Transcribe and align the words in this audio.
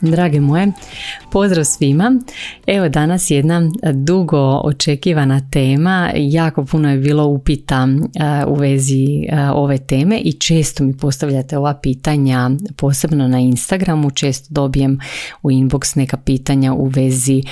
Drage 0.00 0.40
moje, 0.40 0.72
pozdrav 1.32 1.64
svima. 1.64 2.20
Evo 2.66 2.88
danas 2.88 3.30
jedna 3.30 3.70
dugo 3.94 4.60
očekivana 4.64 5.40
tema. 5.50 6.10
Jako 6.16 6.64
puno 6.64 6.90
je 6.90 6.98
bilo 6.98 7.26
upita 7.26 7.88
u 8.46 8.54
vezi 8.54 9.26
ove 9.54 9.78
teme 9.78 10.18
i 10.18 10.32
često 10.32 10.84
mi 10.84 10.96
postavljate 10.96 11.58
ova 11.58 11.74
pitanja, 11.74 12.50
posebno 12.76 13.28
na 13.28 13.38
Instagramu. 13.38 14.10
Često 14.10 14.46
dobijem 14.50 14.98
u 15.42 15.50
inbox 15.50 15.96
neka 15.96 16.16
pitanja 16.16 16.72
u 16.72 16.86
vezi 16.86 17.42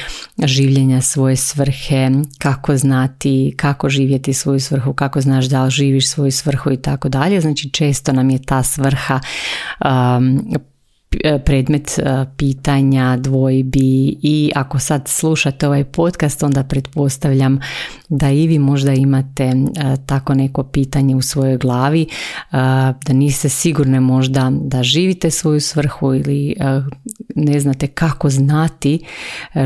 življenja 0.45 1.01
svoje 1.01 1.37
svrhe, 1.37 2.11
kako 2.39 2.77
znati, 2.77 3.55
kako 3.57 3.89
živjeti 3.89 4.33
svoju 4.33 4.61
svrhu, 4.61 4.93
kako 4.93 5.21
znaš 5.21 5.47
da 5.47 5.65
li 5.65 5.71
živiš 5.71 6.09
svoju 6.09 6.33
svrhu 6.33 6.73
i 6.73 6.77
tako 6.77 7.09
dalje. 7.09 7.41
Znači 7.41 7.71
često 7.71 8.13
nam 8.13 8.31
je 8.31 8.39
ta 8.43 8.63
svrha 8.63 9.21
um, 9.85 10.37
E, 10.55 10.76
predmet 11.45 11.99
e, 11.99 12.25
pitanja, 12.37 13.17
dvojbi 13.17 14.17
i 14.23 14.51
ako 14.55 14.79
sad 14.79 15.09
slušate 15.09 15.67
ovaj 15.67 15.85
podcast 15.85 16.43
onda 16.43 16.63
pretpostavljam 16.65 17.59
da 18.09 18.31
i 18.31 18.47
vi 18.47 18.59
možda 18.59 18.93
imate 18.93 19.45
e, 19.45 19.55
tako 20.07 20.35
neko 20.35 20.63
pitanje 20.63 21.17
u 21.17 21.23
svojoj 21.23 21.57
glavi, 21.57 22.07
da 23.07 23.13
niste 23.13 23.49
sigurne 23.49 24.01
možda 24.01 24.53
da 24.61 24.83
živite 24.83 25.31
svoju 25.31 25.61
svrhu 25.61 26.15
ili 26.15 26.55
ne 27.35 27.61
znate 27.61 27.87
kako 27.87 28.31
znati 28.31 28.99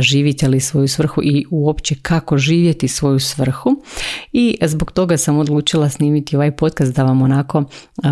živite 0.01 0.49
li 0.49 0.61
svoju 0.61 0.89
svrhu 0.89 1.23
i 1.25 1.45
uopće 1.51 1.95
kako 2.03 2.39
živjeti 2.39 2.89
svoju 2.89 3.19
svrhu. 3.19 3.83
I 4.33 4.57
zbog 4.63 4.93
toga 4.93 5.17
sam 5.17 5.39
odlučila 5.39 5.89
snimiti 5.89 6.37
ovaj 6.37 6.51
podcast 6.51 6.95
da 6.95 7.03
vam 7.03 7.23
onako 7.23 7.65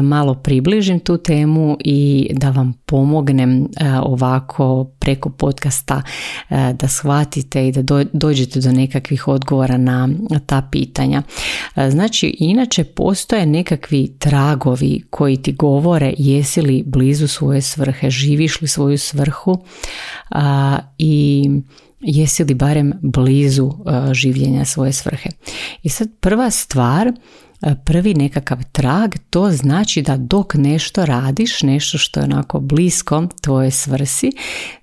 malo 0.03 0.35
približim 0.35 1.01
tu 1.01 1.17
temu 1.17 1.77
i 1.81 2.31
da 2.33 2.51
vam 2.51 2.73
pomognem 2.87 3.28
pomognem 3.29 3.69
e, 3.77 3.99
ovako 4.01 4.85
preko 4.99 5.31
podcasta 5.31 6.03
e, 6.51 6.73
da 6.73 6.89
shvatite 6.89 7.69
i 7.69 7.73
da 7.73 8.05
dođete 8.13 8.61
do 8.61 8.73
nekakvih 8.73 9.29
odgovora 9.29 9.77
na 9.77 10.09
ta 10.47 10.63
pitanja. 10.71 11.23
E, 11.77 11.91
znači, 11.91 12.37
inače 12.39 12.85
postoje 12.85 13.47
nekakvi 13.47 14.17
tragovi 14.19 15.03
koji 15.11 15.37
ti 15.37 15.53
govore 15.53 16.15
jesi 16.19 16.63
li 16.63 16.83
blizu 16.87 17.29
svoje 17.29 17.63
svrhe, 17.63 18.11
živiš 18.11 18.61
li 18.61 18.69
svoju 18.69 18.99
svrhu 18.99 19.59
i 20.99 21.51
jesi 22.01 22.45
li 22.45 22.55
barem 22.55 22.93
blizu 23.03 23.71
življenja 24.13 24.65
svoje 24.65 24.93
svrhe. 24.93 25.31
I 25.83 25.89
sad 25.89 26.09
prva 26.21 26.51
stvar 26.51 27.13
prvi 27.85 28.15
nekakav 28.15 28.59
trag, 28.73 29.15
to 29.31 29.51
znači 29.51 30.03
da 30.03 30.17
dok 30.17 30.55
nešto 30.55 31.07
radiš, 31.07 31.63
nešto 31.63 31.99
što 31.99 32.21
je 32.21 32.25
onako 32.25 32.61
blisko 32.61 33.27
tvoje 33.41 33.71
svrsi, 33.71 34.33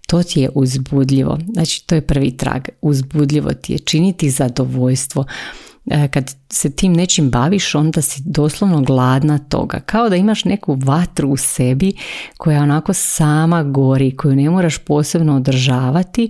to 0.08 0.24
ti 0.24 0.42
je 0.42 0.50
uzbudljivo. 0.56 1.40
Znači 1.54 1.88
to 1.88 1.96
je 1.96 2.02
prvi 2.02 2.38
trag. 2.38 2.62
Uzbudljivo 2.82 3.54
ti 3.54 3.74
je 3.74 3.80
činiti 3.80 4.30
zadovoljstvo. 4.30 5.26
E, 5.86 6.08
kad 6.08 6.36
se 6.50 6.70
tim 6.76 6.94
nečim 6.94 7.30
baviš, 7.30 7.76
onda 7.76 8.02
si 8.02 8.22
doslovno 8.26 8.82
gladna 8.82 9.38
toga. 9.38 9.80
Kao 9.80 10.10
da 10.10 10.16
imaš 10.16 10.46
neku 10.46 10.78
vatru 10.84 11.30
u 11.30 11.38
sebi 11.38 11.94
koja 12.38 12.64
onako 12.64 12.94
sama 12.94 13.64
gori, 13.64 14.18
koju 14.18 14.36
ne 14.36 14.50
moraš 14.50 14.78
posebno 14.78 15.36
održavati, 15.36 16.30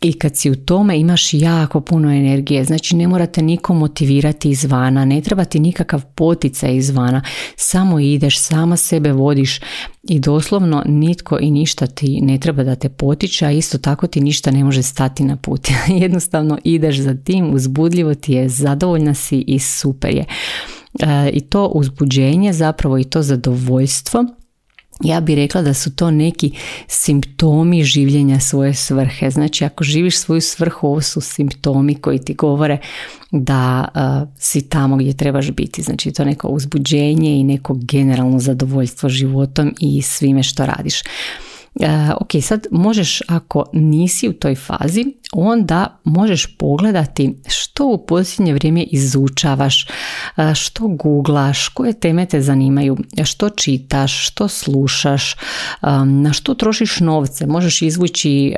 i 0.00 0.12
kad 0.12 0.36
si 0.36 0.50
u 0.50 0.56
tome 0.56 0.98
imaš 0.98 1.34
jako 1.34 1.80
puno 1.80 2.12
energije, 2.12 2.64
znači 2.64 2.96
ne 2.96 3.08
morate 3.08 3.42
niko 3.42 3.74
motivirati 3.74 4.50
izvana, 4.50 5.04
ne 5.04 5.20
treba 5.20 5.44
ti 5.44 5.60
nikakav 5.60 6.04
poticaj 6.04 6.76
izvana, 6.76 7.22
samo 7.56 8.00
ideš, 8.00 8.40
sama 8.40 8.76
sebe 8.76 9.12
vodiš 9.12 9.60
i 10.02 10.20
doslovno 10.20 10.82
nitko 10.86 11.38
i 11.40 11.50
ništa 11.50 11.86
ti 11.86 12.20
ne 12.20 12.38
treba 12.38 12.64
da 12.64 12.74
te 12.74 12.88
potiče, 12.88 13.46
a 13.46 13.50
isto 13.50 13.78
tako 13.78 14.06
ti 14.06 14.20
ništa 14.20 14.50
ne 14.50 14.64
može 14.64 14.82
stati 14.82 15.24
na 15.24 15.36
put. 15.36 15.68
Jednostavno 16.02 16.58
ideš 16.64 16.98
za 16.98 17.14
tim, 17.14 17.54
uzbudljivo 17.54 18.14
ti 18.14 18.32
je, 18.32 18.48
zadovoljna 18.48 19.14
si 19.14 19.44
i 19.46 19.58
super 19.58 20.14
je. 20.14 20.24
E, 21.00 21.30
I 21.32 21.40
to 21.40 21.66
uzbuđenje 21.66 22.52
zapravo 22.52 22.98
i 22.98 23.04
to 23.04 23.22
zadovoljstvo 23.22 24.24
ja 25.04 25.20
bih 25.20 25.36
rekla 25.36 25.62
da 25.62 25.74
su 25.74 25.96
to 25.96 26.10
neki 26.10 26.50
simptomi 26.86 27.84
življenja 27.84 28.40
svoje 28.40 28.74
svrhe. 28.74 29.30
Znači 29.30 29.64
ako 29.64 29.84
živiš 29.84 30.18
svoju 30.18 30.40
svrhu, 30.40 30.86
ovo 30.86 31.00
su 31.00 31.20
simptomi 31.20 31.94
koji 31.94 32.18
ti 32.18 32.34
govore 32.34 32.78
da 33.30 33.88
uh, 33.94 34.28
si 34.38 34.68
tamo 34.68 34.96
gdje 34.96 35.16
trebaš 35.16 35.50
biti. 35.50 35.82
Znači 35.82 36.12
to 36.12 36.24
neko 36.24 36.48
uzbuđenje 36.48 37.40
i 37.40 37.44
neko 37.44 37.74
generalno 37.82 38.38
zadovoljstvo 38.38 39.08
životom 39.08 39.74
i 39.80 40.02
svime 40.02 40.42
što 40.42 40.66
radiš. 40.66 41.02
E, 41.80 42.10
ok, 42.20 42.30
sad 42.42 42.66
možeš 42.70 43.22
ako 43.28 43.64
nisi 43.72 44.28
u 44.28 44.32
toj 44.32 44.54
fazi, 44.54 45.04
onda 45.32 46.00
možeš 46.04 46.56
pogledati 46.56 47.34
što 47.48 47.86
u 47.86 48.06
posljednje 48.06 48.54
vrijeme 48.54 48.82
izučavaš, 48.82 49.86
e, 50.36 50.54
što 50.54 50.88
googlaš, 50.88 51.68
koje 51.68 51.92
teme 51.92 52.26
te 52.26 52.40
zanimaju, 52.40 52.96
što 53.24 53.50
čitaš, 53.50 54.26
što 54.26 54.48
slušaš, 54.48 55.36
na 56.06 56.32
što 56.32 56.54
trošiš 56.54 57.00
novce. 57.00 57.46
Možeš 57.46 57.82
izvući 57.82 58.54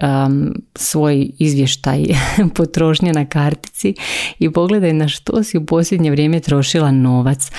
svoj 0.75 1.31
izvještaj 1.39 2.05
potrošnje 2.57 3.13
na 3.13 3.27
kartici 3.27 3.95
i 4.39 4.51
pogledaj 4.51 4.93
na 4.93 5.09
što 5.09 5.43
si 5.43 5.59
u 5.59 5.67
posljednje 5.67 6.11
vrijeme 6.11 6.41
trošila 6.41 6.91
novac. 6.91 7.51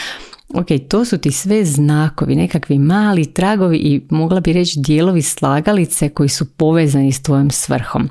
Ok, 0.54 0.68
to 0.90 1.06
su 1.06 1.18
ti 1.18 1.32
sve 1.32 1.66
znakovi, 1.66 2.36
nekakvi 2.36 2.80
mali 2.80 3.34
tragovi 3.34 3.78
i 3.78 4.02
mogla 4.10 4.40
bi 4.40 4.54
reći 4.54 4.80
dijelovi 4.80 5.22
slagalice 5.22 6.10
koji 6.10 6.30
su 6.30 6.46
povezani 6.58 7.12
s 7.12 7.22
tvojom 7.22 7.52
svrhom. 7.52 8.10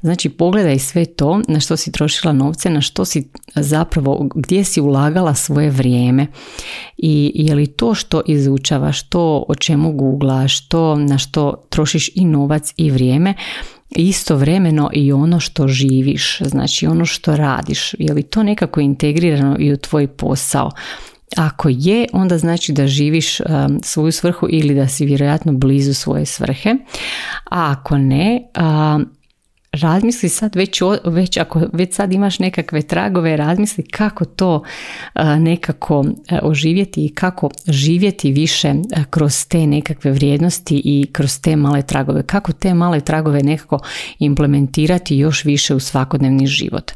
Znači 0.00 0.28
pogledaj 0.28 0.78
sve 0.78 1.04
to 1.04 1.40
na 1.48 1.60
što 1.60 1.76
si 1.76 1.92
trošila 1.92 2.32
novce, 2.32 2.70
na 2.70 2.80
što 2.80 3.04
si 3.04 3.28
zapravo, 3.54 4.28
gdje 4.34 4.64
si 4.64 4.80
ulagala 4.80 5.34
svoje 5.34 5.70
vrijeme 5.70 6.26
i 6.96 7.32
je 7.34 7.54
li 7.54 7.66
to 7.66 7.94
što 7.94 8.22
izučavaš, 8.26 9.08
to 9.08 9.44
o 9.48 9.54
čemu 9.54 9.92
googlaš, 9.92 10.68
to 10.68 10.94
na 10.94 11.18
što 11.18 11.66
trošiš 11.70 12.10
i 12.14 12.24
novac 12.24 12.74
i 12.76 12.90
vrijeme, 12.90 13.34
istovremeno 13.90 14.90
i 14.92 15.12
ono 15.12 15.40
što 15.40 15.68
živiš, 15.68 16.38
znači 16.40 16.86
ono 16.86 17.04
što 17.04 17.36
radiš, 17.36 17.94
je 17.98 18.14
li 18.14 18.22
to 18.22 18.42
nekako 18.42 18.80
integrirano 18.80 19.56
i 19.58 19.72
u 19.72 19.76
tvoj 19.76 20.06
posao. 20.06 20.70
Ako 21.36 21.68
je, 21.72 22.06
onda 22.12 22.38
znači 22.38 22.72
da 22.72 22.86
živiš 22.86 23.40
um, 23.40 23.46
svoju 23.82 24.12
svrhu 24.12 24.46
ili 24.50 24.74
da 24.74 24.88
si 24.88 25.06
vjerojatno 25.06 25.52
blizu 25.52 25.94
svoje 25.94 26.26
svrhe. 26.26 26.74
A 27.50 27.70
ako 27.70 27.98
ne, 27.98 28.42
um, 28.58 29.16
razmisli 29.72 30.28
sad 30.28 30.56
već, 30.56 30.80
već 31.04 31.36
ako 31.36 31.62
već 31.72 31.94
sad 31.94 32.12
imaš 32.12 32.38
nekakve 32.38 32.82
tragove, 32.82 33.36
razmisli 33.36 33.84
kako 33.84 34.24
to 34.24 34.62
uh, 35.14 35.22
nekako 35.38 36.04
oživjeti 36.42 37.04
i 37.06 37.14
kako 37.14 37.50
živjeti 37.66 38.32
više 38.32 38.74
kroz 39.10 39.46
te 39.48 39.66
nekakve 39.66 40.10
vrijednosti 40.10 40.82
i 40.84 41.06
kroz 41.12 41.40
te 41.40 41.56
male 41.56 41.82
tragove. 41.82 42.22
Kako 42.22 42.52
te 42.52 42.74
male 42.74 43.00
tragove 43.00 43.42
nekako 43.42 43.78
implementirati 44.18 45.16
još 45.16 45.44
više 45.44 45.74
u 45.74 45.80
svakodnevni 45.80 46.46
život. 46.46 46.92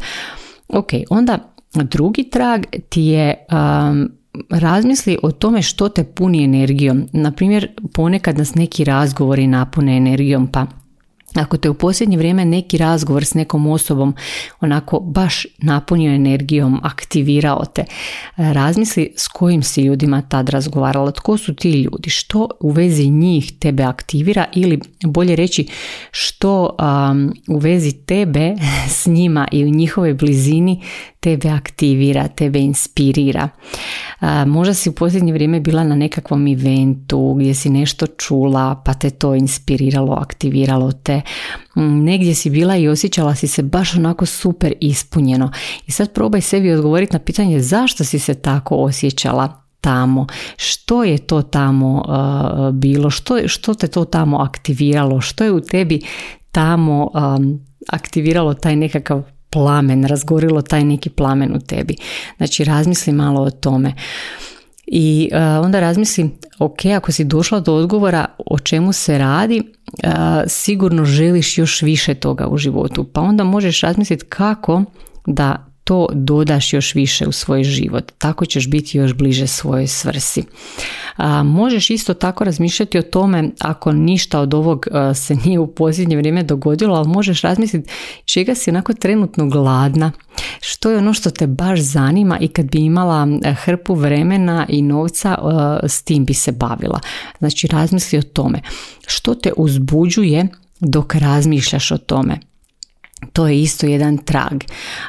Ok, 0.69 0.91
onda 1.11 1.39
drugi 1.75 2.31
trag 2.31 2.65
ti 2.89 3.03
je 3.03 3.47
razmisli 4.51 5.19
o 5.23 5.31
tome 5.31 5.63
što 5.63 5.89
te 5.89 6.05
puni 6.05 6.45
energijom. 6.45 7.09
Na 7.13 7.33
primjer, 7.33 7.69
ponekad 7.95 8.39
nas 8.39 8.55
neki 8.55 8.85
razgovori 8.85 9.47
napune 9.47 9.97
energijom, 9.97 10.47
pa 10.47 10.67
ako 11.35 11.57
te 11.57 11.71
u 11.71 11.75
posljednje 11.75 12.17
vrijeme 12.17 12.45
neki 12.45 12.79
razgovor 12.79 13.25
s 13.25 13.35
nekom 13.35 13.67
osobom 13.67 14.15
onako 14.61 15.01
baš 15.01 15.47
napunio 15.59 16.15
energijom, 16.15 16.81
aktivirao 16.83 17.65
te, 17.65 17.85
razmisli 18.37 19.13
s 19.17 19.29
kojim 19.29 19.63
si 19.63 19.83
ljudima 19.83 20.23
tad 20.23 20.49
razgovarala, 20.49 21.11
tko 21.11 21.37
su 21.37 21.55
ti 21.55 21.71
ljudi, 21.71 22.11
što 22.11 22.49
u 22.61 22.71
vezi 22.71 23.11
njih 23.11 23.53
tebe 23.59 23.83
aktivira 23.83 24.45
ili 24.55 24.81
bolje 25.05 25.37
reći 25.37 25.69
što 26.11 26.77
u 27.49 27.59
vezi 27.59 27.93
tebe 27.93 28.55
s 28.99 29.07
njima 29.07 29.49
i 29.53 29.65
u 29.65 29.69
njihovoj 29.69 30.15
blizini 30.15 30.83
tebe 31.21 31.49
aktivira, 31.49 32.29
tebe 32.29 32.59
inspirira. 32.59 33.49
Možda 34.47 34.75
si 34.75 34.89
u 34.89 34.93
posljednje 34.93 35.33
vrijeme 35.33 35.61
bila 35.61 35.85
na 35.85 35.95
nekakvom 35.95 36.47
eventu 36.47 37.35
gdje 37.35 37.55
si 37.55 37.71
nešto 37.71 38.07
čula 38.07 38.83
pa 38.85 38.95
te 38.95 39.11
to 39.11 39.35
inspiriralo, 39.35 40.13
aktiviralo 40.13 40.93
te. 40.93 41.21
Mm, 41.77 42.05
negdje 42.05 42.35
si 42.35 42.51
bila 42.51 42.77
i 42.77 42.89
osjećala 42.89 43.35
si 43.35 43.47
se 43.47 43.63
baš 43.63 43.95
onako 43.95 44.27
super 44.27 44.75
ispunjeno. 44.81 45.51
I 45.87 45.91
sad 45.91 46.13
probaj 46.13 46.41
sebi 46.41 46.73
odgovoriti 46.73 47.13
na 47.13 47.19
pitanje 47.19 47.61
zašto 47.61 48.05
si 48.05 48.19
se 48.19 48.35
tako 48.35 48.77
osjećala 48.77 49.63
tamo, 49.81 50.27
što 50.57 51.05
je 51.05 51.19
to 51.19 51.43
tamo 51.43 52.05
bilo, 52.73 53.11
što, 53.11 53.49
što 53.49 53.75
te 53.75 53.87
to 53.87 54.05
tamo 54.05 54.39
aktiviralo, 54.39 55.21
što 55.21 55.45
je 55.45 55.53
u 55.53 55.61
tebi 55.61 56.01
tamo 56.53 57.11
aktiviralo 57.89 58.55
taj 58.55 58.77
nekakav 58.77 59.23
plamen, 59.51 60.05
razgorilo 60.05 60.63
taj 60.63 60.85
neki 60.85 61.11
plamen 61.11 61.57
u 61.57 61.61
tebi. 61.61 61.97
Znači 62.37 62.65
razmisli 62.65 63.13
malo 63.13 63.41
o 63.41 63.51
tome. 63.51 63.95
I 64.87 65.31
onda 65.63 65.81
razmisli, 65.81 66.31
ok, 66.59 66.85
ako 66.97 67.13
si 67.13 67.25
došla 67.25 67.61
do 67.61 67.75
odgovora 67.75 68.27
o 68.47 68.59
čemu 68.59 68.93
se 68.93 69.19
radi, 69.19 69.63
sigurno 70.47 71.05
želiš 71.05 71.59
još 71.59 71.83
više 71.83 72.15
toga 72.15 72.49
u 72.49 72.57
životu. 72.57 73.05
Pa 73.05 73.21
onda 73.21 73.45
možeš 73.45 73.81
razmisliti 73.81 74.27
kako 74.27 74.85
da 75.27 75.70
to 75.91 76.09
dodaš 76.13 76.73
još 76.73 76.95
više 76.95 77.27
u 77.27 77.33
svoj 77.33 77.65
život. 77.65 78.13
Tako 78.19 78.47
ćeš 78.47 78.69
biti 78.69 78.99
još 78.99 79.15
bliže 79.15 79.47
svojoj 79.47 79.87
svrsi. 79.87 80.45
A, 81.17 81.43
možeš 81.43 81.91
isto 81.91 82.15
tako 82.15 82.45
razmišljati 82.45 82.99
o 82.99 83.03
tome 83.03 83.51
ako 83.59 83.93
ništa 83.93 84.41
od 84.41 84.55
ovog 84.55 84.87
se 85.15 85.35
nije 85.45 85.59
u 85.59 85.75
posljednje 85.75 86.17
vrijeme 86.17 86.43
dogodilo, 86.43 86.97
ali 86.97 87.09
možeš 87.09 87.43
razmisliti 87.43 87.91
čega 88.25 88.55
si 88.55 88.71
onako 88.71 88.93
trenutno 88.93 89.49
gladna, 89.49 90.13
što 90.61 90.91
je 90.91 90.99
ono 90.99 91.13
što 91.13 91.31
te 91.31 91.47
baš 91.47 91.81
zanima 91.81 92.39
i 92.39 92.49
kad 92.49 92.71
bi 92.71 92.79
imala 92.79 93.29
hrpu 93.65 93.95
vremena 93.95 94.67
i 94.69 94.83
novca 94.83 95.39
s 95.83 96.03
tim 96.03 96.25
bi 96.25 96.35
se 96.35 96.53
bavila. 96.53 97.01
Znači 97.39 97.67
razmisli 97.67 98.19
o 98.19 98.23
tome. 98.23 98.63
Što 99.07 99.35
te 99.35 99.53
uzbuđuje 99.57 100.49
dok 100.81 101.15
razmišljaš 101.15 101.91
o 101.91 101.99
tome? 101.99 102.50
To 103.33 103.47
je 103.47 103.63
isto 103.63 103.87
jedan 103.87 104.19
trag. 104.19 104.65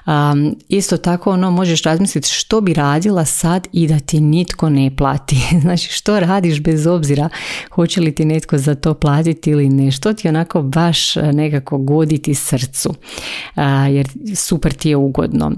Um, 0.06 0.56
isto 0.70 0.98
tako 0.98 1.32
ono 1.32 1.52
možeš 1.52 1.84
razmisliti 1.84 2.30
što 2.30 2.62
bi 2.62 2.74
radila 2.74 3.26
sad 3.26 3.68
i 3.72 3.88
da 3.88 4.00
ti 4.00 4.20
nitko 4.20 4.70
ne 4.70 4.96
plati. 4.96 5.36
Znači 5.62 5.90
što 5.92 6.20
radiš 6.20 6.62
bez 6.62 6.88
obzira 6.88 7.30
hoće 7.72 8.02
li 8.02 8.16
ti 8.16 8.26
netko 8.26 8.58
za 8.58 8.76
to 8.76 8.94
platiti 8.94 9.50
ili 9.50 9.70
ne. 9.70 9.92
Što 9.92 10.14
ti 10.14 10.28
onako 10.28 10.62
baš 10.62 11.18
e, 11.18 11.34
nekako 11.34 11.78
goditi 11.78 12.34
srcu. 12.34 12.90
Uh, 12.90 13.64
jer 13.90 14.08
super 14.36 14.74
ti 14.74 14.90
je 14.90 14.96
ugodno. 14.96 15.48
Uh, 15.48 15.54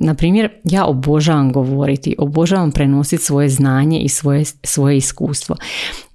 na 0.00 0.14
primjer, 0.14 0.50
ja 0.64 0.84
obožavam 0.84 1.52
govoriti, 1.52 2.14
obožavam 2.18 2.70
prenositi 2.70 3.22
svoje 3.22 3.48
znanje 3.48 4.00
i 4.00 4.08
svoje, 4.08 4.44
svoje 4.64 4.96
iskustvo. 4.96 5.56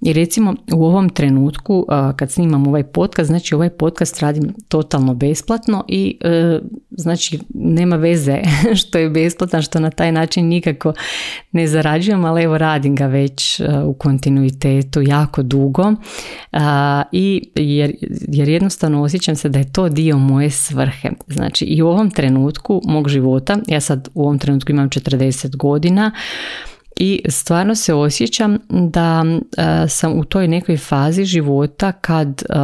I 0.00 0.12
recimo 0.12 0.54
u 0.72 0.84
ovom 0.84 1.08
trenutku 1.08 1.86
kad 2.16 2.30
snimam 2.30 2.66
ovaj 2.66 2.82
podcast, 2.82 3.26
znači 3.26 3.54
ovaj 3.54 3.70
podcast 3.70 4.20
radim 4.20 4.54
totalno 4.68 5.14
besplatno 5.14 5.71
i 5.88 6.18
e, 6.20 6.60
znači 6.90 7.38
nema 7.54 7.96
veze 7.96 8.38
što 8.80 8.98
je 8.98 9.10
besplatan, 9.10 9.62
što 9.62 9.80
na 9.80 9.90
taj 9.90 10.12
način 10.12 10.48
nikako 10.48 10.92
ne 11.52 11.66
zarađujem, 11.66 12.24
ali 12.24 12.42
evo 12.42 12.58
radim 12.58 12.96
ga 12.96 13.06
već 13.06 13.60
e, 13.60 13.64
u 13.84 13.94
kontinuitetu 13.94 15.02
jako 15.02 15.42
dugo 15.42 15.92
i 17.12 17.50
jer, 17.54 17.94
jer 18.28 18.48
jednostavno 18.48 19.02
osjećam 19.02 19.36
se 19.36 19.48
da 19.48 19.58
je 19.58 19.72
to 19.72 19.88
dio 19.88 20.18
moje 20.18 20.50
svrhe. 20.50 21.10
Znači 21.26 21.64
i 21.64 21.82
u 21.82 21.88
ovom 21.88 22.10
trenutku 22.10 22.80
mog 22.84 23.08
života, 23.08 23.56
ja 23.68 23.80
sad 23.80 24.08
u 24.14 24.22
ovom 24.22 24.38
trenutku 24.38 24.72
imam 24.72 24.88
40 24.88 25.56
godina, 25.56 26.12
i 27.04 27.22
stvarno 27.28 27.74
se 27.74 27.94
osjećam 27.94 28.58
da 28.68 29.24
e, 29.56 29.88
sam 29.88 30.18
u 30.18 30.24
toj 30.24 30.48
nekoj 30.48 30.76
fazi 30.76 31.24
života 31.24 31.92
kad 31.92 32.42
e, 32.42 32.54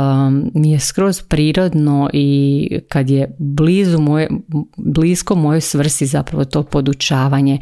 mi 0.55 0.71
je 0.71 0.81
skroz 0.81 1.23
prirodno 1.23 2.11
i 2.13 2.69
kad 2.89 3.11
je 3.11 3.37
blizu 3.39 4.01
moje, 4.01 4.29
blisko 4.77 5.35
mojoj 5.35 5.61
svrsi 5.61 6.07
zapravo 6.07 6.45
to 6.45 6.63
podučavanje 6.63 7.61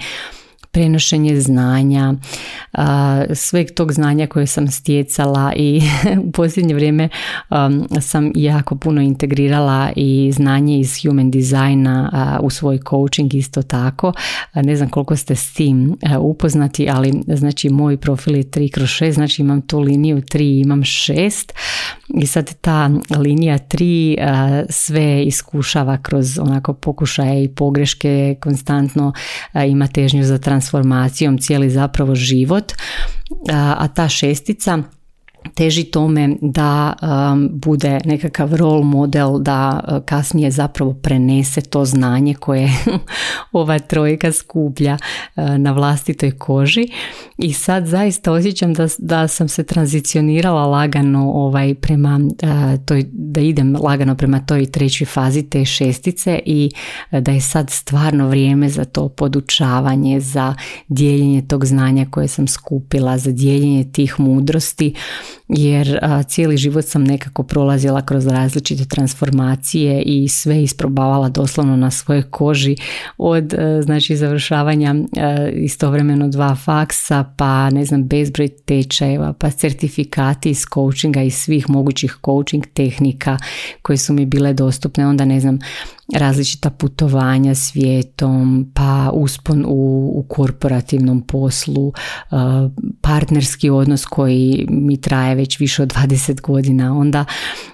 prenošenje 0.76 1.40
znanja, 1.40 2.14
sveg 3.34 3.70
tog 3.74 3.92
znanja 3.92 4.26
koje 4.26 4.46
sam 4.46 4.68
stjecala 4.68 5.52
i 5.56 5.82
u 6.26 6.32
posljednje 6.32 6.74
vrijeme 6.74 7.08
sam 8.00 8.32
jako 8.34 8.76
puno 8.76 9.02
integrirala 9.02 9.90
i 9.96 10.32
znanje 10.34 10.78
iz 10.78 11.02
human 11.02 11.30
designa 11.30 12.10
u 12.42 12.50
svoj 12.50 12.78
coaching 12.90 13.34
isto 13.34 13.62
tako. 13.62 14.12
Ne 14.54 14.76
znam 14.76 14.88
koliko 14.88 15.16
ste 15.16 15.36
s 15.36 15.54
tim 15.54 15.96
upoznati, 16.20 16.88
ali 16.90 17.12
znači 17.26 17.68
moj 17.68 17.96
profil 17.96 18.36
je 18.36 18.44
3 18.44 18.70
kroz 18.70 18.88
6, 18.88 19.10
znači 19.10 19.42
imam 19.42 19.62
tu 19.62 19.80
liniju 19.80 20.16
3 20.16 20.64
imam 20.64 20.82
6 20.82 21.52
i 22.08 22.26
sad 22.26 22.54
ta 22.60 22.90
linija 23.16 23.58
3 23.58 24.66
sve 24.70 25.24
iskušava 25.24 25.98
kroz 26.02 26.38
onako 26.38 26.74
pokušaje 26.74 27.44
i 27.44 27.48
pogreške, 27.48 28.36
konstantno 28.40 29.12
ima 29.68 29.86
težnju 29.86 30.24
za 30.24 30.38
transformacijom 30.66 31.38
cijeli 31.38 31.70
zapravo 31.70 32.14
život, 32.14 32.72
a 33.52 33.88
ta 33.88 34.08
šestica 34.08 34.82
teži 35.54 35.84
tome 35.84 36.36
da 36.40 36.92
um, 37.02 37.48
bude 37.52 38.00
nekakav 38.04 38.54
role 38.54 38.84
model 38.84 39.38
da 39.38 39.80
uh, 39.88 40.04
kasnije 40.04 40.50
zapravo 40.50 40.94
prenese 40.94 41.60
to 41.60 41.84
znanje 41.84 42.34
koje 42.34 42.70
ova 43.52 43.78
trojka 43.78 44.32
skuplja 44.32 44.96
uh, 45.36 45.44
na 45.58 45.72
vlastitoj 45.72 46.30
koži. 46.30 46.88
I 47.38 47.52
sad 47.52 47.86
zaista 47.86 48.32
osjećam 48.32 48.74
da, 48.74 48.86
da 48.98 49.28
sam 49.28 49.48
se 49.48 49.64
tranzicionirala 49.64 50.66
lagano 50.66 51.32
ovaj 51.32 51.74
prema 51.74 52.20
uh, 52.20 52.84
toj, 52.84 53.04
da 53.12 53.40
idem 53.40 53.76
lagano 53.82 54.14
prema 54.14 54.40
toj 54.40 54.66
trećoj 54.66 55.06
fazi 55.06 55.42
te 55.42 55.64
šestice 55.64 56.40
i 56.44 56.70
da 57.10 57.32
je 57.32 57.40
sad 57.40 57.70
stvarno 57.70 58.28
vrijeme 58.28 58.68
za 58.68 58.84
to 58.84 59.08
podučavanje, 59.08 60.20
za 60.20 60.54
dijeljenje 60.88 61.42
tog 61.48 61.64
znanja 61.66 62.06
koje 62.10 62.28
sam 62.28 62.48
skupila, 62.48 63.18
za 63.18 63.32
dijeljenje 63.32 63.92
tih 63.92 64.20
mudrosti 64.20 64.94
jer 65.48 65.98
cijeli 66.28 66.56
život 66.56 66.84
sam 66.84 67.04
nekako 67.04 67.42
prolazila 67.42 68.02
kroz 68.02 68.26
različite 68.26 68.84
transformacije 68.84 70.02
i 70.02 70.28
sve 70.28 70.62
isprobavala 70.62 71.28
doslovno 71.28 71.76
na 71.76 71.90
svojoj 71.90 72.22
koži 72.22 72.76
od 73.18 73.54
e, 73.54 73.82
znači 73.82 74.16
završavanja 74.16 74.94
e, 74.94 75.50
istovremeno 75.52 76.28
dva 76.28 76.54
faksa 76.54 77.24
pa 77.36 77.70
ne 77.70 77.84
znam 77.84 78.04
bezbroj 78.04 78.48
tečajeva 78.48 79.32
pa 79.32 79.50
certifikati 79.50 80.50
iz 80.50 80.64
coachinga 80.74 81.22
i 81.22 81.30
svih 81.30 81.70
mogućih 81.70 82.16
coaching 82.24 82.66
tehnika 82.66 83.38
koje 83.82 83.96
su 83.96 84.12
mi 84.12 84.26
bile 84.26 84.52
dostupne. 84.52 85.06
Onda 85.06 85.24
ne 85.24 85.40
znam 85.40 85.58
različita 86.14 86.70
putovanja 86.70 87.54
svijetom, 87.54 88.70
pa 88.74 89.10
uspon 89.14 89.64
u, 89.68 90.12
u 90.14 90.24
korporativnom 90.28 91.20
poslu, 91.20 91.86
uh, 91.86 91.92
partnerski 93.00 93.70
odnos 93.70 94.04
koji 94.04 94.66
mi 94.70 95.00
traje 95.00 95.34
već 95.34 95.60
više 95.60 95.82
od 95.82 95.94
20 95.94 96.40
godina, 96.40 96.98
onda 96.98 97.24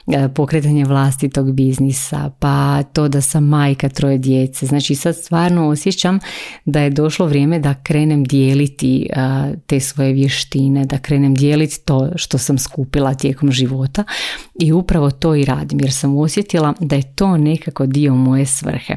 uh, 0.07 0.15
pokretanje 0.35 0.85
vlastitog 0.85 1.53
biznisa, 1.53 2.31
pa 2.39 2.83
to 2.83 3.09
da 3.09 3.21
sam 3.21 3.45
majka 3.45 3.89
troje 3.89 4.19
djece. 4.19 4.67
Znači 4.67 4.95
sad 4.95 5.17
stvarno 5.17 5.69
osjećam 5.69 6.19
da 6.65 6.81
je 6.81 6.91
došlo 6.91 7.27
vrijeme 7.27 7.59
da 7.59 7.75
krenem 7.75 8.25
dijeliti 8.25 9.09
uh, 9.11 9.59
te 9.67 9.81
svoje 9.81 10.13
vještine, 10.13 10.85
da 10.85 10.99
krenem 10.99 11.35
dijeliti 11.35 11.81
to 11.85 12.11
što 12.17 12.39
sam 12.39 12.59
skupila 12.59 13.15
tijekom 13.15 13.53
života 13.53 14.05
i 14.61 14.73
upravo 14.73 15.11
to 15.11 15.35
i 15.35 15.45
radim 15.45 15.81
jer 15.81 15.93
sam 15.93 16.19
osjetila 16.19 16.75
da 16.81 16.97
je 16.97 17.15
to 17.15 17.37
nekako 17.37 17.87
dio 17.87 18.15
moje 18.23 18.47
svrhe. 18.47 18.97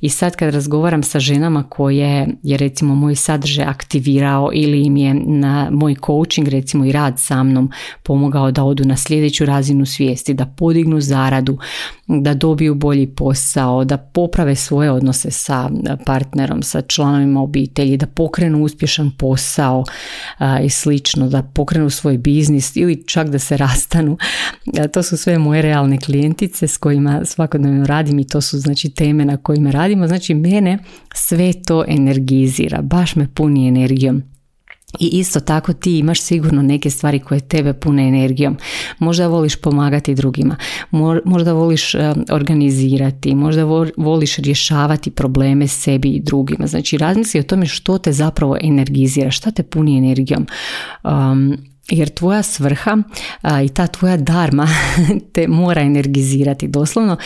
I 0.00 0.08
sad 0.08 0.36
kad 0.36 0.54
razgovaram 0.54 1.02
sa 1.02 1.20
ženama 1.20 1.62
koje 1.62 2.28
je 2.42 2.56
recimo 2.56 2.94
moj 2.94 3.14
sadržaj 3.14 3.64
aktivirao 3.64 4.50
ili 4.52 4.82
im 4.82 4.96
je 4.96 5.14
na 5.14 5.68
moj 5.70 5.94
coaching 6.06 6.48
recimo 6.48 6.84
i 6.84 6.92
rad 6.92 7.14
sa 7.18 7.42
mnom 7.42 7.70
pomogao 8.02 8.50
da 8.50 8.64
odu 8.64 8.84
na 8.84 8.96
sljedeću 8.96 9.44
razinu 9.44 9.86
svijesti, 9.86 10.34
da 10.34 10.46
podignu 10.46 11.00
zaradu, 11.00 11.58
da 12.18 12.34
dobiju 12.34 12.74
bolji 12.74 13.06
posao, 13.06 13.84
da 13.84 13.96
poprave 13.96 14.54
svoje 14.54 14.90
odnose 14.90 15.30
sa 15.30 15.70
partnerom, 16.06 16.62
sa 16.62 16.80
članovima 16.80 17.42
obitelji, 17.42 17.96
da 17.96 18.06
pokrenu 18.06 18.62
uspješan 18.62 19.10
posao 19.18 19.84
i 20.64 20.70
slično, 20.70 21.28
da 21.28 21.42
pokrenu 21.42 21.90
svoj 21.90 22.18
biznis 22.18 22.76
ili 22.76 23.06
čak 23.06 23.28
da 23.28 23.38
se 23.38 23.56
rastanu. 23.56 24.16
To 24.92 25.02
su 25.02 25.16
sve 25.16 25.38
moje 25.38 25.62
realne 25.62 25.98
klijentice 25.98 26.66
s 26.66 26.76
kojima 26.76 27.20
svakodnevno 27.24 27.86
radim 27.86 28.18
i 28.18 28.26
to 28.26 28.40
su 28.40 28.58
znači 28.58 28.90
teme 28.90 29.24
na 29.24 29.36
kojima 29.36 29.70
radimo. 29.70 30.08
Znači 30.08 30.34
mene 30.34 30.78
sve 31.14 31.52
to 31.66 31.84
energizira, 31.88 32.82
baš 32.82 33.16
me 33.16 33.28
puni 33.34 33.68
energijom. 33.68 34.22
I 34.98 35.06
isto 35.06 35.40
tako 35.40 35.72
ti 35.72 35.98
imaš 35.98 36.20
sigurno 36.20 36.62
neke 36.62 36.90
stvari 36.90 37.18
koje 37.18 37.40
tebe 37.40 37.72
pune 37.72 38.08
energijom. 38.08 38.56
Možda 38.98 39.26
voliš 39.26 39.56
pomagati 39.56 40.14
drugima, 40.14 40.56
možda 41.24 41.52
voliš 41.52 41.94
e, 41.94 42.14
organizirati, 42.30 43.34
možda 43.34 43.64
voliš 43.96 44.36
rješavati 44.36 45.10
probleme 45.10 45.68
sebi 45.68 46.08
i 46.08 46.20
drugima. 46.20 46.66
Znači 46.66 46.98
razmisli 46.98 47.40
o 47.40 47.42
tome 47.42 47.66
što 47.66 47.98
te 47.98 48.12
zapravo 48.12 48.56
energizira, 48.62 49.30
šta 49.30 49.50
te 49.50 49.62
puni 49.62 49.98
energijom. 49.98 50.46
Um, 51.04 51.69
jer 51.90 52.08
tvoja 52.08 52.42
svrha 52.42 52.96
i 53.64 53.68
ta 53.68 53.86
tvoja 53.86 54.16
darma 54.16 54.68
te 55.32 55.48
mora 55.48 55.80
energizirati. 55.80 56.68
Doslovno, 56.68 57.16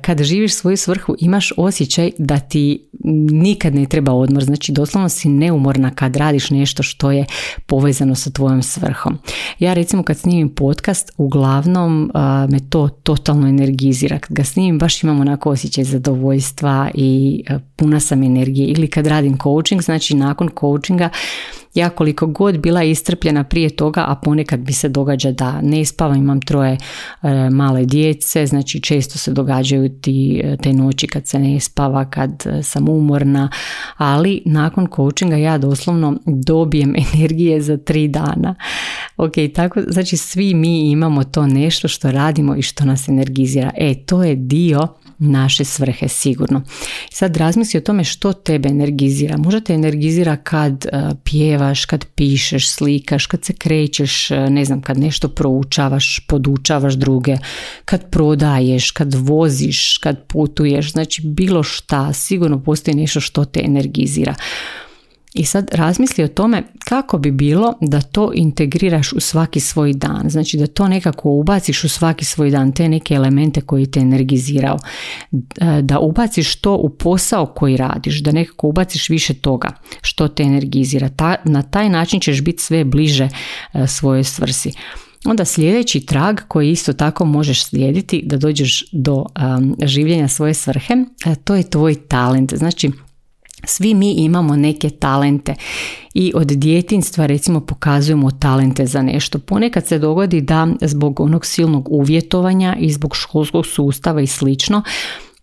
kada 0.00 0.24
živiš 0.24 0.54
svoju 0.54 0.76
svrhu 0.76 1.14
imaš 1.18 1.52
osjećaj 1.56 2.10
da 2.18 2.38
ti 2.38 2.88
nikad 3.30 3.74
ne 3.74 3.86
treba 3.86 4.12
odmor. 4.12 4.44
Znači 4.44 4.72
doslovno 4.72 5.08
si 5.08 5.28
neumorna 5.28 5.90
kad 5.90 6.16
radiš 6.16 6.50
nešto 6.50 6.82
što 6.82 7.10
je 7.10 7.26
povezano 7.66 8.14
sa 8.14 8.30
tvojom 8.30 8.62
svrhom. 8.62 9.18
Ja 9.58 9.74
recimo 9.74 10.02
kad 10.02 10.18
snimim 10.18 10.48
podcast 10.48 11.12
uglavnom 11.16 12.10
me 12.48 12.58
to 12.70 12.88
totalno 12.88 13.48
energizira. 13.48 14.18
Kad 14.18 14.36
ga 14.36 14.44
snimim 14.44 14.78
baš 14.78 15.02
imam 15.02 15.20
onako 15.20 15.50
osjećaj 15.50 15.84
zadovoljstva 15.84 16.90
i 16.94 17.42
puna 17.76 18.00
sam 18.00 18.22
energije. 18.22 18.66
Ili 18.66 18.86
kad 18.86 19.06
radim 19.06 19.38
coaching, 19.42 19.82
znači 19.82 20.14
nakon 20.14 20.50
coachinga 20.60 21.08
ja 21.74 21.90
koliko 21.90 22.26
god 22.26 22.58
bila 22.58 22.82
istrpljena 22.82 23.44
prije 23.44 23.76
toga, 23.76 24.04
a 24.08 24.14
ponekad 24.14 24.60
mi 24.60 24.72
se 24.72 24.88
događa 24.88 25.32
da 25.32 25.60
ne 25.60 25.84
spavam, 25.84 26.16
imam 26.16 26.40
troje 26.40 26.72
e, 27.22 27.50
male 27.50 27.84
djece, 27.84 28.46
znači 28.46 28.80
često 28.80 29.18
se 29.18 29.32
događaju 29.32 29.88
ti, 29.88 30.40
e, 30.44 30.56
te 30.56 30.72
noći 30.72 31.06
kad 31.06 31.28
se 31.28 31.38
ne 31.38 31.60
spava, 31.60 32.10
kad 32.10 32.46
e, 32.46 32.62
sam 32.62 32.88
umorna, 32.88 33.48
ali 33.96 34.42
nakon 34.44 34.88
coachinga 34.96 35.36
ja 35.36 35.58
doslovno 35.58 36.16
dobijem 36.26 36.94
energije 37.14 37.60
za 37.60 37.76
tri 37.76 38.08
dana. 38.08 38.54
Ok, 39.16 39.32
tako, 39.54 39.80
znači 39.88 40.16
svi 40.16 40.54
mi 40.54 40.90
imamo 40.90 41.24
to 41.24 41.46
nešto 41.46 41.88
što 41.88 42.10
radimo 42.10 42.56
i 42.56 42.62
što 42.62 42.84
nas 42.84 43.08
energizira. 43.08 43.70
E, 43.76 43.94
to 44.06 44.24
je 44.24 44.34
dio 44.34 44.88
naše 45.30 45.64
svrhe 45.64 46.08
sigurno. 46.08 46.62
Sad 47.10 47.36
razmisli 47.36 47.78
o 47.78 47.80
tome 47.80 48.04
što 48.04 48.32
tebe 48.32 48.68
energizira. 48.68 49.36
Možda 49.36 49.60
te 49.60 49.74
energizira 49.74 50.36
kad 50.36 50.86
uh, 50.92 51.18
pjevaš, 51.24 51.84
kad 51.84 52.04
pišeš, 52.14 52.70
slikaš, 52.70 53.26
kad 53.26 53.44
se 53.44 53.52
krećeš, 53.52 54.30
e, 54.30 54.50
ne 54.50 54.64
znam, 54.64 54.82
kad 54.82 54.98
nešto 54.98 55.28
proučavaš, 55.28 56.20
podučavaš 56.28 56.94
druge, 56.94 57.36
kad 57.84 58.10
prodaješ, 58.10 58.90
kad 58.90 59.14
voziš, 59.14 59.98
kad 59.98 60.26
putuješ, 60.26 60.92
znači 60.92 61.22
bilo 61.26 61.62
šta, 61.62 62.12
sigurno 62.12 62.62
postoji 62.62 62.96
nešto 62.96 63.20
što 63.20 63.44
te 63.44 63.60
energizira. 63.64 64.34
I 65.34 65.44
sad 65.44 65.68
razmisli 65.72 66.24
o 66.24 66.28
tome 66.28 66.62
kako 66.84 67.18
bi 67.18 67.30
bilo 67.30 67.74
da 67.80 68.00
to 68.00 68.30
integriraš 68.34 69.12
u 69.12 69.20
svaki 69.20 69.60
svoj 69.60 69.92
dan. 69.92 70.30
Znači 70.30 70.56
da 70.56 70.66
to 70.66 70.88
nekako 70.88 71.30
ubaciš 71.30 71.84
u 71.84 71.88
svaki 71.88 72.24
svoj 72.24 72.50
dan, 72.50 72.72
te 72.72 72.88
neke 72.88 73.14
elemente 73.14 73.60
koji 73.60 73.86
te 73.86 74.00
energizirao. 74.00 74.78
E, 75.32 75.82
da 75.82 75.98
ubaciš 75.98 76.56
to 76.56 76.74
u 76.74 76.88
posao 76.88 77.46
koji 77.46 77.76
radiš, 77.76 78.22
da 78.22 78.32
nekako 78.32 78.68
ubaciš 78.68 79.08
više 79.08 79.34
toga 79.34 79.68
što 80.02 80.28
te 80.28 80.42
energizira. 80.42 81.08
Ta, 81.08 81.36
na 81.44 81.62
taj 81.62 81.88
način 81.88 82.20
ćeš 82.20 82.42
biti 82.42 82.62
sve 82.62 82.84
bliže 82.84 83.28
e, 83.72 83.86
svojoj 83.86 84.24
svrsi. 84.24 84.72
Onda 85.24 85.44
sljedeći 85.44 86.06
trag 86.06 86.40
koji 86.48 86.70
isto 86.70 86.92
tako 86.92 87.24
možeš 87.24 87.64
slijediti 87.64 88.22
da 88.26 88.36
dođeš 88.36 88.84
do 88.92 89.14
um, 89.14 89.76
življenja 89.82 90.28
svoje 90.28 90.54
svrhe, 90.54 90.94
to 91.44 91.54
je 91.54 91.70
tvoj 91.70 91.94
talent. 92.08 92.54
Znači 92.54 92.90
svi 93.66 93.94
mi 93.94 94.12
imamo 94.12 94.56
neke 94.56 94.90
talente 94.90 95.54
i 96.14 96.32
od 96.34 96.46
djetinstva 96.46 97.26
recimo 97.26 97.60
pokazujemo 97.60 98.30
talente 98.30 98.86
za 98.86 99.02
nešto. 99.02 99.38
Ponekad 99.38 99.86
se 99.86 99.98
dogodi 99.98 100.40
da 100.40 100.68
zbog 100.80 101.20
onog 101.20 101.46
silnog 101.46 101.88
uvjetovanja 101.90 102.76
i 102.80 102.92
zbog 102.92 103.16
školskog 103.16 103.66
sustava 103.66 104.20
i 104.20 104.26
slično 104.26 104.82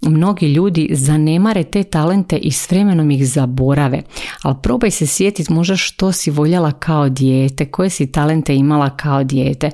mnogi 0.02 0.46
ljudi 0.46 0.90
zanemare 0.92 1.64
te 1.64 1.84
talente 1.84 2.38
i 2.38 2.52
s 2.52 2.72
vremenom 2.72 3.12
ih 3.12 3.28
zaborave. 3.28 4.02
Ali 4.42 4.56
probaj 4.64 4.92
se 4.92 5.08
sjetiti 5.08 5.54
možda 5.54 5.76
što 5.76 6.12
si 6.12 6.32
voljela 6.32 6.72
kao 6.72 7.10
dijete, 7.10 7.66
koje 7.66 7.90
si 7.90 8.12
talente 8.12 8.56
imala 8.56 8.90
kao 8.90 9.24
dijete. 9.24 9.72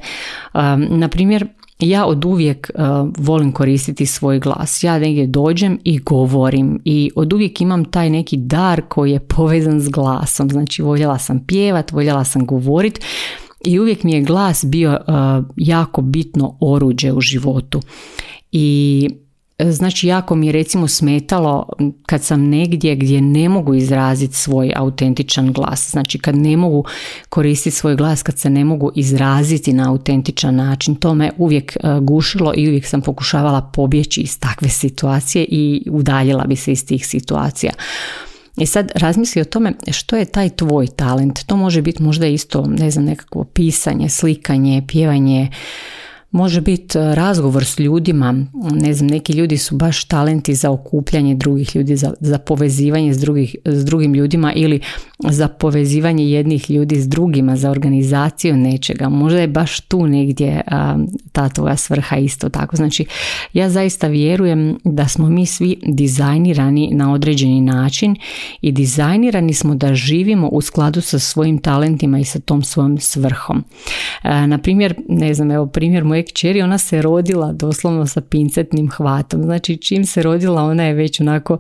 Um, 0.54 0.88
na 0.90 1.08
primjer, 1.08 1.48
ja 1.80 2.06
od 2.06 2.26
uvijek 2.26 2.72
uh, 2.76 2.84
volim 3.18 3.52
koristiti 3.52 4.06
svoj 4.06 4.40
glas. 4.40 4.84
Ja 4.84 5.00
negdje 5.00 5.28
dođem 5.28 5.80
i 5.84 6.00
govorim 6.00 6.82
i 6.86 7.12
od 7.16 7.34
uvijek 7.34 7.62
imam 7.62 7.86
taj 7.86 8.10
neki 8.10 8.38
dar 8.38 8.82
koji 8.90 9.12
je 9.12 9.20
povezan 9.20 9.82
s 9.82 9.90
glasom. 9.90 10.50
Znači 10.50 10.82
voljela 10.82 11.20
sam 11.20 11.46
pjevat, 11.46 11.92
voljela 11.92 12.24
sam 12.24 12.46
govorit 12.46 13.00
i 13.66 13.80
uvijek 13.80 14.04
mi 14.04 14.12
je 14.12 14.22
glas 14.22 14.66
bio 14.66 14.92
uh, 14.92 15.46
jako 15.56 16.02
bitno 16.02 16.58
oruđe 16.60 17.14
u 17.14 17.22
životu. 17.22 17.82
I 18.52 19.10
Znači 19.64 20.08
jako 20.08 20.36
mi 20.36 20.48
je 20.48 20.52
recimo 20.52 20.88
smetalo 20.88 21.70
kad 22.06 22.24
sam 22.24 22.50
negdje 22.50 22.96
gdje 22.96 23.22
ne 23.22 23.50
mogu 23.50 23.76
izraziti 23.76 24.36
svoj 24.36 24.74
autentičan 24.76 25.54
glas. 25.54 25.92
Znači 25.92 26.20
kad 26.20 26.36
ne 26.36 26.58
mogu 26.58 26.86
koristiti 27.30 27.76
svoj 27.76 27.96
glas, 27.96 28.24
kad 28.24 28.40
se 28.40 28.50
ne 28.50 28.66
mogu 28.66 28.92
izraziti 28.96 29.74
na 29.74 29.90
autentičan 29.90 30.56
način. 30.56 30.96
To 30.96 31.14
me 31.14 31.32
uvijek 31.38 31.76
e, 31.76 31.80
gušilo 32.02 32.54
i 32.56 32.68
uvijek 32.68 32.86
sam 32.86 33.02
pokušavala 33.02 33.62
pobjeći 33.74 34.22
iz 34.22 34.40
takve 34.40 34.70
situacije 34.70 35.46
i 35.50 35.88
udaljila 35.92 36.46
bi 36.46 36.56
se 36.56 36.72
iz 36.72 36.86
tih 36.86 37.08
situacija. 37.08 37.74
I 38.58 38.66
sad 38.66 38.92
razmisli 38.96 39.42
o 39.42 39.46
tome 39.46 39.74
što 39.92 40.18
je 40.18 40.26
taj 40.26 40.50
tvoj 40.50 40.88
talent. 40.88 41.40
To 41.46 41.58
može 41.58 41.82
biti 41.82 42.04
možda 42.04 42.28
isto, 42.28 42.66
ne 42.68 42.92
znam, 42.92 43.06
nekakvo 43.06 43.44
pisanje, 43.44 44.10
slikanje, 44.10 44.84
pjevanje, 44.88 45.50
može 46.32 46.62
biti 46.62 46.98
e, 46.98 47.16
razgovor 47.16 47.66
s 47.66 47.80
ljudima, 47.80 48.46
ne 48.72 48.94
znam, 48.94 49.10
neki 49.10 49.34
ljudi 49.34 49.58
su 49.58 49.76
baš 49.76 50.06
talenti 50.06 50.56
za 50.56 50.72
okupljanje 50.72 51.36
drugih 51.36 51.76
ljudi, 51.76 51.96
za, 51.96 52.14
za 52.20 52.38
povezivanje 52.38 53.14
s, 53.14 53.18
drugih, 53.18 53.56
s 53.66 53.86
drugim 53.86 54.14
ljudima 54.14 54.54
ili 54.54 54.80
za 55.30 55.48
povezivanje 55.48 56.30
jednih 56.32 56.72
ljudi 56.72 57.02
s 57.02 57.10
drugima, 57.10 57.56
za 57.56 57.72
organizaciju 57.72 58.58
nečega. 58.58 59.10
Možda 59.10 59.40
je 59.40 59.48
baš 59.48 59.80
tu 59.80 60.08
negdje 60.08 60.62
ta 61.32 61.50
tvoja 61.50 61.78
svrha 61.78 62.18
isto 62.18 62.50
tako. 62.50 62.76
Znači, 62.76 63.06
ja 63.54 63.70
zaista 63.70 64.08
vjerujem 64.08 64.78
da 64.84 65.08
smo 65.08 65.30
mi 65.30 65.46
svi 65.46 65.80
dizajnirani 65.88 66.90
na 66.94 67.14
određeni 67.14 67.62
način 67.62 68.16
i 68.62 68.72
dizajnirani 68.72 69.54
smo 69.54 69.76
da 69.76 69.94
živimo 69.94 70.48
u 70.48 70.62
skladu 70.62 71.02
sa 71.02 71.20
svojim 71.20 71.58
talentima 71.58 72.20
i 72.20 72.24
sa 72.24 72.40
tom 72.40 72.64
svojom 72.64 72.98
svrhom. 72.98 73.64
na 74.24 74.58
primjer, 74.58 74.96
ne 75.10 75.34
znam, 75.34 75.52
evo 75.52 75.66
primjer 75.66 76.04
moje 76.18 76.26
kćeri, 76.26 76.62
ona 76.62 76.78
se 76.78 77.02
rodila 77.02 77.52
doslovno 77.52 78.06
sa 78.06 78.22
pincetnim 78.22 78.90
hvatom. 78.90 79.44
Znači, 79.44 79.78
čim 79.78 80.06
se 80.06 80.24
rodila, 80.24 80.64
ona 80.64 80.84
je 80.84 80.94
već 80.94 81.20
onako 81.20 81.58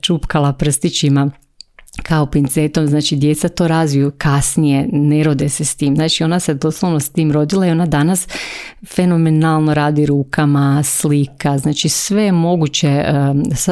čupkala 0.00 0.52
prstićima 0.52 1.30
kao 2.02 2.26
pincetom, 2.26 2.86
znači 2.86 3.16
djeca 3.16 3.48
to 3.48 3.68
razviju 3.68 4.12
kasnije, 4.18 4.88
ne 4.92 5.22
rode 5.24 5.48
se 5.48 5.64
s 5.64 5.76
tim. 5.76 5.96
Znači 5.96 6.24
ona 6.24 6.40
se 6.40 6.54
doslovno 6.54 7.00
s 7.00 7.08
tim 7.08 7.32
rodila 7.32 7.66
i 7.66 7.70
ona 7.70 7.86
danas 7.86 8.28
fenomenalno 8.86 9.74
radi 9.74 10.06
rukama, 10.06 10.82
slika, 10.82 11.58
znači 11.58 11.88
sve 11.88 12.32
moguće, 12.32 13.04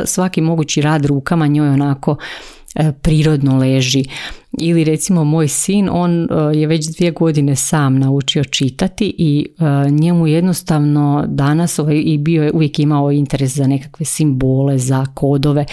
svaki 0.04 0.40
mogući 0.40 0.80
rad 0.80 1.04
rukama 1.04 1.46
njoj 1.46 1.68
onako 1.68 2.12
e, 2.12 2.63
prirodno 3.02 3.58
leži. 3.58 4.04
Ili 4.58 4.84
recimo 4.84 5.24
moj 5.24 5.48
sin, 5.48 5.88
on 5.92 6.22
e, 6.22 6.26
je 6.58 6.66
već 6.66 6.86
dvije 6.96 7.10
godine 7.10 7.56
sam 7.56 7.98
naučio 7.98 8.44
čitati 8.44 9.14
i 9.18 9.46
e, 9.58 9.90
njemu 9.90 10.26
jednostavno 10.26 11.24
danas 11.28 11.78
ovaj, 11.78 12.02
i 12.04 12.18
bio 12.18 12.42
je 12.42 12.52
uvijek 12.52 12.78
imao 12.78 13.10
interes 13.10 13.54
za 13.54 13.66
nekakve 13.66 14.06
simbole, 14.06 14.78
za 14.78 15.06
kodove 15.14 15.64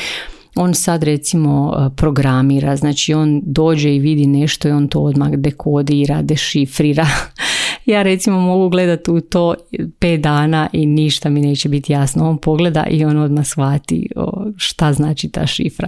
on 0.55 0.73
sad 0.73 1.03
recimo 1.03 1.73
e, 1.73 1.95
programira, 1.95 2.75
znači 2.75 3.13
on 3.13 3.41
dođe 3.45 3.95
i 3.95 3.99
vidi 3.99 4.27
nešto 4.27 4.67
i 4.67 4.71
on 4.71 4.87
to 4.87 4.99
odmah 5.01 5.31
dekodira, 5.31 6.21
dešifrira. 6.21 7.07
ja 7.85 8.01
recimo 8.01 8.39
mogu 8.39 8.69
gledati 8.69 9.11
u 9.11 9.21
to 9.21 9.55
pet 9.99 10.21
dana 10.21 10.69
i 10.73 10.85
ništa 10.85 11.29
mi 11.29 11.41
neće 11.41 11.69
biti 11.69 11.93
jasno. 11.93 12.29
On 12.29 12.37
pogleda 12.37 12.85
i 12.89 13.05
on 13.05 13.17
odmah 13.17 13.45
shvati 13.45 14.09
šta 14.57 14.93
znači 14.93 15.29
ta 15.29 15.47
šifra. 15.47 15.87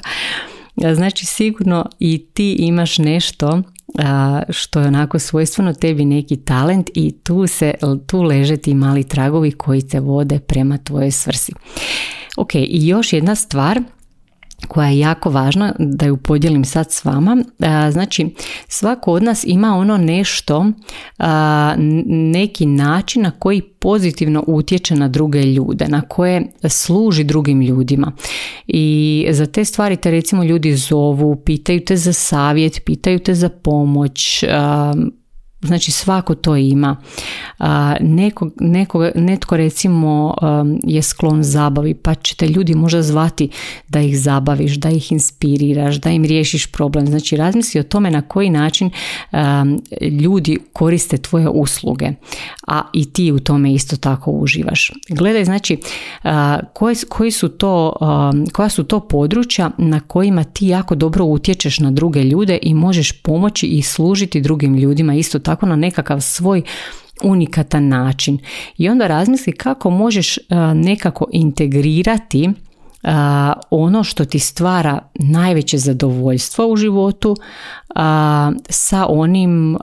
Znači 0.76 1.26
sigurno 1.26 1.86
i 2.00 2.26
ti 2.34 2.56
imaš 2.60 2.98
nešto 2.98 3.62
što 4.50 4.80
je 4.80 4.88
onako 4.88 5.20
svojstveno 5.20 5.74
tebi 5.74 6.06
neki 6.06 6.38
talent 6.38 6.90
i 6.96 7.12
tu, 7.24 7.48
se, 7.48 7.74
tu 8.08 8.22
leže 8.22 8.58
ti 8.58 8.74
mali 8.74 9.04
tragovi 9.04 9.52
koji 9.52 9.88
te 9.88 10.00
vode 10.00 10.40
prema 10.40 10.78
tvojoj 10.78 11.12
svrsi. 11.12 11.52
Ok, 12.38 12.56
i 12.56 12.88
još 12.88 13.14
jedna 13.14 13.36
stvar 13.36 13.82
koja 14.68 14.90
je 14.90 15.00
jako 15.00 15.30
važna 15.30 15.74
da 15.80 16.06
ju 16.06 16.18
podijelim 16.18 16.66
sad 16.66 16.92
s 16.92 17.06
vama. 17.06 17.44
Znači, 17.92 18.36
svako 18.68 19.12
od 19.12 19.24
nas 19.24 19.44
ima 19.48 19.76
ono 19.76 19.98
nešto, 19.98 20.66
neki 22.06 22.66
način 22.66 23.22
na 23.22 23.32
koji 23.32 23.62
pozitivno 23.62 24.44
utječe 24.48 24.96
na 24.96 25.08
druge 25.08 25.44
ljude, 25.44 25.88
na 25.88 26.02
koje 26.02 26.52
služi 26.70 27.24
drugim 27.24 27.62
ljudima. 27.62 28.12
I 28.68 29.28
za 29.32 29.46
te 29.46 29.66
stvari 29.66 29.96
te 29.96 30.12
recimo 30.12 30.44
ljudi 30.44 30.76
zovu, 30.76 31.36
pitaju 31.36 31.86
te 31.86 31.98
za 31.98 32.14
savjet, 32.14 32.82
pitaju 32.86 33.20
te 33.20 33.34
za 33.34 33.50
pomoć, 33.50 34.44
Znači 35.64 35.92
svako 35.92 36.36
to 36.36 36.56
ima. 36.56 36.98
Neko, 38.00 38.50
neko, 38.60 39.10
netko 39.16 39.58
recimo 39.58 40.36
um, 40.42 40.80
je 40.84 41.02
sklon 41.02 41.44
zabavi 41.44 41.94
pa 41.94 42.16
će 42.16 42.36
te 42.36 42.48
ljudi 42.48 42.76
možda 42.76 43.02
zvati 43.02 43.50
da 43.88 44.00
ih 44.00 44.20
zabaviš, 44.20 44.76
da 44.76 44.90
ih 44.90 45.12
inspiriraš, 45.12 45.96
da 45.96 46.10
im 46.10 46.26
riješiš 46.26 46.66
problem. 46.66 47.08
Znači 47.08 47.38
razmisli 47.38 47.80
o 47.80 47.84
tome 47.84 48.12
na 48.12 48.22
koji 48.22 48.50
način 48.50 48.90
um, 49.32 49.82
ljudi 50.02 50.58
koriste 50.74 51.18
tvoje 51.18 51.50
usluge, 51.50 52.12
a 52.68 52.82
i 52.94 53.14
ti 53.14 53.32
u 53.32 53.40
tome 53.40 53.74
isto 53.74 53.98
tako 53.98 54.32
uživaš. 54.32 54.92
Gledaj 55.10 55.46
znači 55.46 55.78
koji, 56.74 56.96
koji 57.10 57.32
su 57.32 57.50
to, 57.50 57.94
um, 58.02 58.46
koja 58.54 58.70
su 58.70 58.84
to 58.84 59.00
područja 59.00 59.72
na 59.78 60.00
kojima 60.00 60.44
ti 60.44 60.68
jako 60.68 60.96
dobro 60.96 61.26
utječeš 61.26 61.80
na 61.80 61.92
druge 61.92 62.24
ljude 62.24 62.60
i 62.62 62.74
možeš 62.74 63.12
pomoći 63.12 63.68
i 63.68 63.82
služiti 63.82 64.42
drugim 64.42 64.76
ljudima 64.76 65.16
isto 65.16 65.40
tako 65.40 65.53
tako 65.54 65.66
na 65.66 65.76
nekakav 65.76 66.22
svoj 66.22 66.62
unikatan 67.24 67.88
način. 67.88 68.40
I 68.78 68.90
onda 68.90 69.08
razmisli 69.08 69.54
kako 69.54 69.90
možeš 69.90 70.38
nekako 70.76 71.26
integrirati 71.32 72.50
ono 73.70 74.04
što 74.04 74.26
ti 74.26 74.40
stvara 74.40 75.00
najveće 75.16 75.78
zadovoljstvo 75.78 76.68
u 76.68 76.76
životu 76.76 77.36
sa 78.70 79.06
onim 79.10 79.78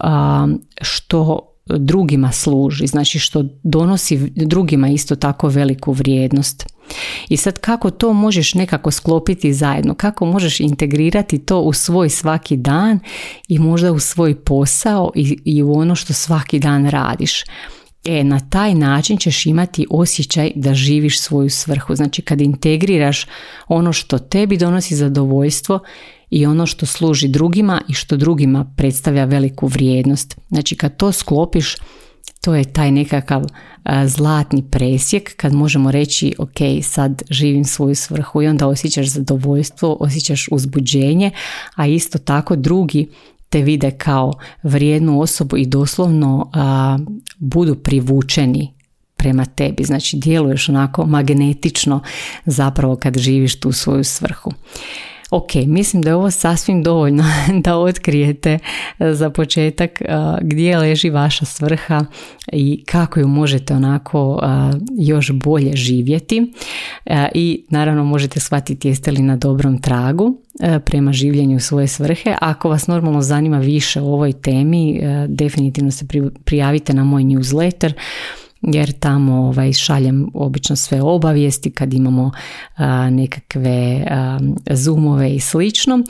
što 0.80 1.40
drugima 1.66 2.32
služi, 2.32 2.86
znači 2.86 3.18
što 3.18 3.44
donosi 3.62 4.16
drugima 4.36 4.88
isto 4.88 5.16
tako 5.16 5.48
veliku 5.48 5.92
vrijednost. 5.92 6.66
I 7.28 7.36
sad 7.36 7.58
kako 7.58 7.90
to 7.90 8.12
možeš 8.12 8.54
nekako 8.54 8.90
sklopiti 8.90 9.52
zajedno, 9.52 9.94
kako 9.94 10.26
možeš 10.26 10.60
integrirati 10.60 11.38
to 11.38 11.60
u 11.60 11.72
svoj 11.72 12.10
svaki 12.10 12.56
dan 12.56 13.00
i 13.48 13.58
možda 13.58 13.92
u 13.92 13.98
svoj 13.98 14.44
posao 14.44 15.10
i, 15.14 15.38
i 15.44 15.62
u 15.62 15.72
ono 15.72 15.94
što 15.94 16.12
svaki 16.12 16.58
dan 16.58 16.88
radiš. 16.88 17.42
E, 18.04 18.24
na 18.24 18.40
taj 18.40 18.74
način 18.74 19.18
ćeš 19.18 19.46
imati 19.46 19.86
osjećaj 19.90 20.52
da 20.54 20.74
živiš 20.74 21.20
svoju 21.20 21.50
svrhu. 21.50 21.94
Znači 21.94 22.22
kad 22.22 22.40
integriraš 22.40 23.26
ono 23.68 23.92
što 23.92 24.18
tebi 24.18 24.56
donosi 24.56 24.96
zadovoljstvo 24.96 25.80
i 26.30 26.46
ono 26.46 26.66
što 26.66 26.86
služi 26.86 27.28
drugima 27.28 27.82
i 27.88 27.94
što 27.94 28.16
drugima 28.16 28.72
predstavlja 28.76 29.24
veliku 29.24 29.66
vrijednost. 29.66 30.38
Znači 30.48 30.76
kad 30.76 30.96
to 30.96 31.12
sklopiš, 31.12 31.76
to 32.40 32.54
je 32.54 32.72
taj 32.72 32.90
nekakav 32.90 33.44
zlatni 34.06 34.64
presjek 34.70 35.36
kad 35.36 35.54
možemo 35.54 35.90
reći 35.90 36.34
ok, 36.38 36.58
sad 36.82 37.22
živim 37.30 37.64
svoju 37.64 37.94
svrhu 37.94 38.42
i 38.42 38.46
onda 38.46 38.66
osjećaš 38.66 39.06
zadovoljstvo, 39.06 39.96
osjećaš 40.00 40.48
uzbuđenje, 40.50 41.30
a 41.74 41.86
isto 41.86 42.18
tako 42.18 42.56
drugi 42.56 43.08
te 43.48 43.62
vide 43.62 43.90
kao 43.90 44.32
vrijednu 44.62 45.20
osobu 45.20 45.56
i 45.56 45.66
doslovno 45.66 46.50
budu 47.38 47.74
privučeni 47.74 48.74
prema 49.16 49.44
tebi. 49.44 49.84
Znači 49.84 50.16
djeluješ 50.16 50.68
onako 50.68 51.06
magnetično 51.06 52.00
zapravo 52.46 52.96
kad 52.96 53.18
živiš 53.18 53.60
tu 53.60 53.72
svoju 53.72 54.04
svrhu. 54.04 54.52
Ok, 55.30 55.54
mislim 55.66 56.02
da 56.02 56.10
je 56.10 56.14
ovo 56.14 56.30
sasvim 56.30 56.82
dovoljno 56.82 57.24
da 57.64 57.76
otkrijete 57.76 58.58
e, 58.98 59.14
za 59.14 59.30
početak 59.30 60.00
e, 60.00 60.06
gdje 60.40 60.78
leži 60.78 61.10
vaša 61.10 61.44
svrha 61.44 62.04
i 62.52 62.84
kako 62.84 63.20
ju 63.20 63.28
možete 63.28 63.74
onako 63.74 64.40
e, 64.42 64.46
još 64.98 65.30
bolje 65.32 65.76
živjeti 65.76 66.52
i 67.34 67.64
naravno 67.70 68.04
možete 68.04 68.40
shvatiti 68.40 68.88
jeste 68.88 69.10
li 69.10 69.22
na 69.22 69.36
dobrom 69.36 69.80
tragu 69.82 70.38
prema 70.84 71.12
življenju 71.12 71.60
svoje 71.60 71.86
svrhe. 71.86 72.36
Ako 72.40 72.68
vas 72.68 72.86
normalno 72.86 73.22
zanima 73.22 73.58
više 73.58 74.00
o 74.00 74.04
ovoj 74.04 74.32
temi, 74.32 75.00
definitivno 75.28 75.90
se 75.90 76.06
prijavite 76.44 76.94
na 76.94 77.04
moj 77.04 77.22
newsletter 77.22 77.92
jer 78.62 78.92
tamo 78.92 79.34
ovaj, 79.34 79.72
šaljem 79.72 80.30
obično 80.34 80.76
sve 80.76 81.02
obavijesti 81.02 81.70
kad 81.70 81.92
imamo 81.94 82.30
nekakve 83.10 84.06
a, 84.10 84.38
zoomove 84.70 85.34
i 85.34 85.40
slično. 85.40 86.02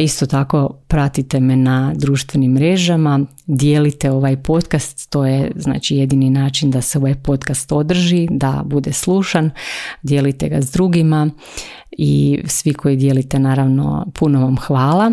isto 0.00 0.26
tako 0.26 0.68
pratite 0.88 1.40
me 1.40 1.56
na 1.56 1.92
društvenim 1.96 2.52
mrežama, 2.52 3.20
dijelite 3.46 4.10
ovaj 4.10 4.36
podcast, 4.42 5.10
to 5.10 5.24
je 5.24 5.52
znači 5.56 5.96
jedini 5.96 6.30
način 6.30 6.70
da 6.70 6.80
se 6.80 6.98
ovaj 6.98 7.14
podcast 7.14 7.72
održi, 7.72 8.28
da 8.30 8.62
bude 8.66 8.92
slušan, 8.92 9.50
dijelite 10.02 10.48
ga 10.48 10.62
s 10.62 10.72
drugima 10.72 11.30
i 11.90 12.40
svi 12.46 12.74
koji 12.74 12.96
dijelite 12.96 13.38
naravno 13.38 14.06
puno 14.14 14.40
vam 14.40 14.56
hvala 14.56 15.12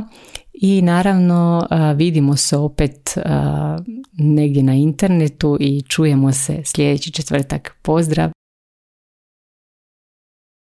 i 0.61 0.81
naravno 0.81 1.67
vidimo 1.95 2.35
se 2.35 2.57
opet 2.57 3.17
negdje 4.17 4.63
na 4.63 4.73
internetu 4.73 5.57
i 5.59 5.81
čujemo 5.81 6.31
se 6.31 6.61
sljedeći 6.65 7.11
četvrtak. 7.11 7.75
Pozdrav! 7.81 8.31